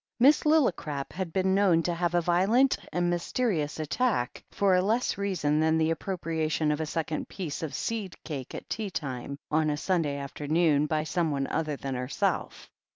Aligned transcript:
Miss 0.19 0.47
Lillicrap 0.47 1.13
had 1.13 1.31
been 1.31 1.53
known 1.53 1.83
to 1.83 1.93
have 1.93 2.15
a 2.15 2.21
violent 2.21 2.75
and 2.91 3.07
mysterious 3.11 3.79
"attack" 3.79 4.43
for 4.49 4.73
a 4.73 4.81
less 4.81 5.15
reason 5.15 5.59
than 5.59 5.77
the 5.77 5.91
appropriation 5.91 6.71
of 6.71 6.81
a 6.81 6.87
second 6.87 7.29
piece 7.29 7.61
of 7.61 7.75
seed 7.75 8.15
cake 8.23 8.55
at 8.55 8.67
tea*time 8.67 9.37
on 9.51 9.69
a 9.69 9.77
Sunday 9.77 10.17
afternoon 10.17 10.87
by 10.87 11.03
someone 11.03 11.45
other 11.51 11.75
than 11.75 11.93
herself. 11.93 12.67